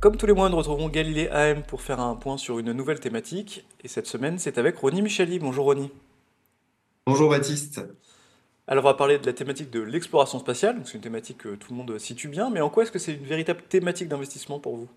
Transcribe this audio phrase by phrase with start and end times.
[0.00, 3.00] Comme tous les mois, nous retrouvons Galilée AM pour faire un point sur une nouvelle
[3.00, 3.66] thématique.
[3.84, 5.38] Et cette semaine, c'est avec Ronnie Micheli.
[5.38, 5.90] Bonjour Ronnie.
[7.06, 7.82] Bonjour Baptiste.
[8.66, 10.80] Alors, on va parler de la thématique de l'exploration spatiale.
[10.86, 12.48] C'est une thématique que tout le monde situe bien.
[12.48, 14.88] Mais en quoi est-ce que c'est une véritable thématique d'investissement pour vous?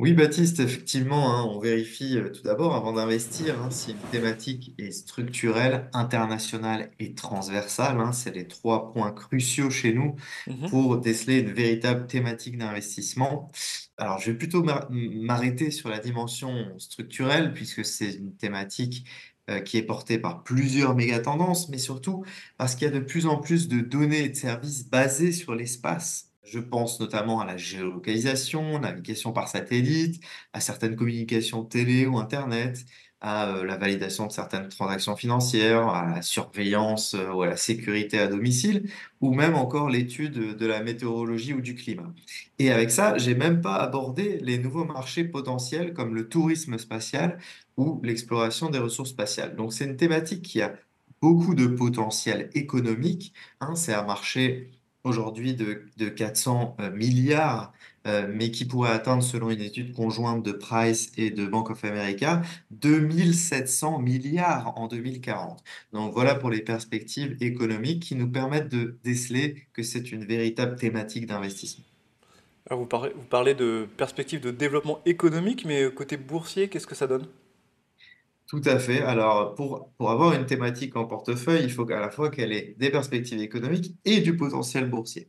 [0.00, 4.74] Oui, Baptiste, effectivement, hein, on vérifie euh, tout d'abord avant d'investir hein, si une thématique
[4.76, 8.00] est structurelle, internationale et transversale.
[8.00, 8.10] hein.
[8.12, 10.16] c'est les trois points cruciaux chez nous
[10.48, 10.68] Mhm.
[10.68, 13.50] pour déceler une véritable thématique d'investissement.
[13.96, 19.06] Alors, je vais plutôt m'ar- m'arrêter sur la dimension structurelle puisque c'est une thématique
[19.48, 22.24] euh, qui est portée par plusieurs méga-tendances, mais surtout
[22.56, 25.54] parce qu'il y a de plus en plus de données et de services basés sur
[25.54, 26.33] l'espace.
[26.44, 32.84] Je pense notamment à la géolocalisation, navigation par satellite, à certaines communications télé ou Internet,
[33.22, 37.56] à euh, la validation de certaines transactions financières, à la surveillance euh, ou à la
[37.56, 38.90] sécurité à domicile,
[39.22, 42.12] ou même encore l'étude de la météorologie ou du climat.
[42.58, 47.38] Et avec ça, j'ai même pas abordé les nouveaux marchés potentiels comme le tourisme spatial
[47.78, 49.56] ou l'exploration des ressources spatiales.
[49.56, 50.74] Donc c'est une thématique qui a
[51.22, 53.32] beaucoup de potentiel économique.
[53.60, 53.74] hein.
[53.76, 54.70] c'est un marché
[55.04, 57.72] aujourd'hui de, de 400 euh, milliards,
[58.06, 61.84] euh, mais qui pourrait atteindre, selon une étude conjointe de Price et de Bank of
[61.84, 65.62] America, 2700 milliards en 2040.
[65.92, 70.76] Donc voilà pour les perspectives économiques qui nous permettent de déceler que c'est une véritable
[70.76, 71.84] thématique d'investissement.
[72.70, 77.26] Vous parlez de perspectives de développement économique, mais côté boursier, qu'est-ce que ça donne?
[78.54, 79.00] Tout à fait.
[79.02, 82.76] Alors, pour, pour avoir une thématique en portefeuille, il faut à la fois qu'elle ait
[82.78, 85.28] des perspectives économiques et du potentiel boursier.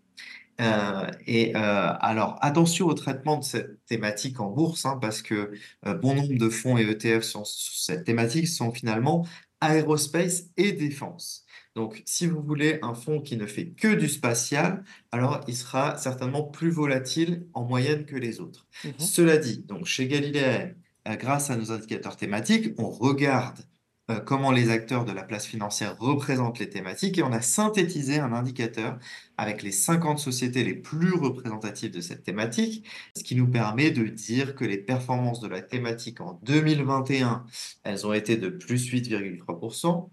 [0.62, 1.60] Euh, et euh,
[2.00, 5.54] alors, attention au traitement de cette thématique en bourse, hein, parce que
[5.88, 9.26] euh, bon nombre de fonds et ETF sur, cette thématique sont finalement
[9.60, 11.46] aérospace et défense.
[11.76, 15.98] Donc, si vous voulez un fonds qui ne fait que du spatial, alors il sera
[15.98, 18.68] certainement plus volatile en moyenne que les autres.
[18.84, 18.94] Mhm.
[19.00, 23.60] Cela dit, donc chez Galilée, grâce à nos indicateurs thématiques, on regarde
[24.12, 28.20] euh, comment les acteurs de la place financière représentent les thématiques et on a synthétisé
[28.20, 29.00] un indicateur
[29.38, 32.88] avec les 50 sociétés les plus représentatives de cette thématique,
[33.18, 37.46] ce qui nous permet de dire que les performances de la thématique en 2021,
[37.84, 40.10] elles ont été de plus 8,3%,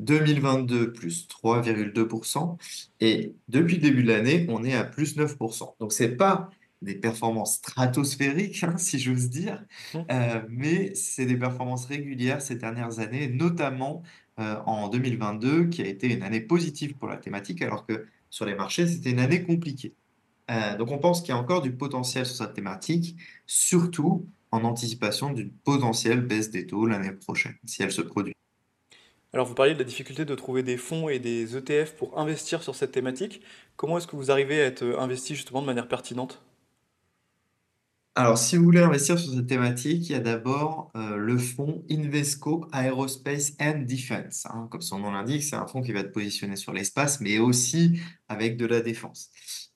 [0.00, 2.58] 2022 plus 3,2%,
[3.00, 5.76] et depuis le début de l'année, on est à plus 9%.
[5.80, 6.50] Donc c'est pas
[6.82, 9.64] des performances stratosphériques, hein, si j'ose dire,
[9.94, 10.10] Mhm.
[10.10, 14.02] euh, mais c'est des performances régulières ces dernières années, notamment
[14.38, 18.46] euh, en 2022, qui a été une année positive pour la thématique, alors que sur
[18.46, 19.94] les marchés, c'était une année compliquée.
[20.50, 23.16] Euh, donc on pense qu'il y a encore du potentiel sur cette thématique,
[23.46, 28.34] surtout en anticipation d'une potentielle baisse des taux l'année prochaine, si elle se produit.
[29.32, 32.62] Alors, vous parliez de la difficulté de trouver des fonds et des ETF pour investir
[32.62, 33.40] sur cette thématique.
[33.76, 36.40] Comment est-ce que vous arrivez à être investi justement de manière pertinente?
[38.16, 41.84] Alors, si vous voulez investir sur cette thématique, il y a d'abord euh, le fonds
[41.90, 44.46] Invesco Aerospace and Defense.
[44.46, 44.68] hein.
[44.70, 48.00] Comme son nom l'indique, c'est un fonds qui va être positionné sur l'espace, mais aussi
[48.28, 49.30] avec de la défense.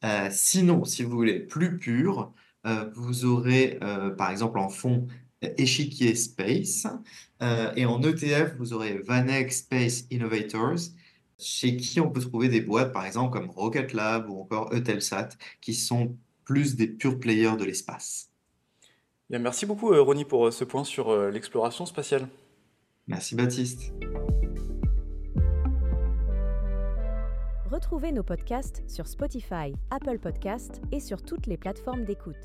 [0.04, 2.32] Euh, sinon, si vous voulez plus pur,
[2.66, 3.78] euh, vous aurez
[4.18, 5.06] par exemple en fonds
[5.42, 6.86] Échiquier Space
[7.76, 10.78] et en ETF, vous aurez Vaneck Space Innovators,
[11.38, 15.30] chez qui on peut trouver des boîtes par exemple comme Rocket Lab ou encore Eutelsat,
[15.60, 18.30] qui sont plus des purs players de l'espace.
[19.30, 22.28] Bien, merci beaucoup, euh, Ronnie, pour euh, ce point sur euh, l'exploration spatiale.
[23.06, 23.92] Merci Baptiste.
[27.70, 32.36] Retrouvez nos podcasts sur Spotify, Apple Podcasts et sur toutes les plateformes d'écoute.